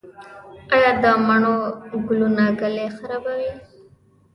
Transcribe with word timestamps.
آیا 0.75 0.91
د 1.03 1.05
مڼو 1.27 1.55
ګلونه 2.07 2.43
ږلۍ 2.59 2.87
خرابوي؟ 2.97 3.51